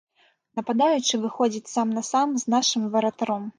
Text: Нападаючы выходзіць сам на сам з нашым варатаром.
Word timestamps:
Нападаючы 0.59 1.19
выходзіць 1.27 1.71
сам 1.75 1.87
на 1.99 2.05
сам 2.11 2.35
з 2.47 2.57
нашым 2.57 2.91
варатаром. 2.99 3.49